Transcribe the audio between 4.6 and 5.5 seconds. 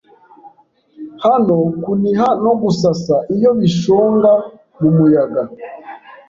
mumuyaga